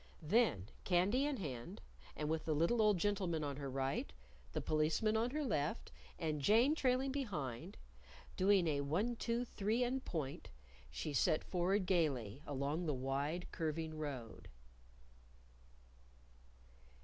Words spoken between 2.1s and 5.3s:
and with the little old gentleman on her right, the Policeman on